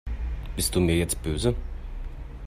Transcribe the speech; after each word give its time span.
Bist 0.55 0.73
du 0.73 0.79
mir 0.79 0.97
jetzt 0.97 1.21
böse? 1.21 1.53